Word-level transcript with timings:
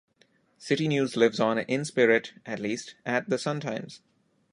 City 0.57 0.87
News 0.87 1.15
lives 1.15 1.39
on, 1.39 1.59
in 1.59 1.85
spirit, 1.85 2.33
at 2.43 2.57
least, 2.57 2.95
at 3.05 3.29
the 3.29 3.37
"Sun-Times". 3.37 4.01